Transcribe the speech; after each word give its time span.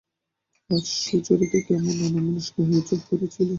আজ 0.69 0.85
সুচরিতাও 1.01 1.61
কেমন 1.67 1.95
অন্যমনস্ক 1.99 2.55
হইয়া 2.59 2.81
চুপ 2.87 3.01
করিয়া 3.07 3.29
ছিল। 3.35 3.49